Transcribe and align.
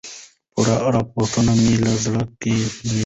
پورې 0.53 0.75
راپورې 0.95 1.39
مې 1.61 1.73
له 1.83 1.91
زړه 2.03 2.21
که 2.41 2.49
جينۍ 2.85 2.97